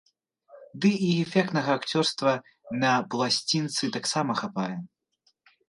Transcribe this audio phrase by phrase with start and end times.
[0.85, 2.33] Ды і эфектнага акцёрства
[2.85, 4.75] на пласцінцы таксама хапае.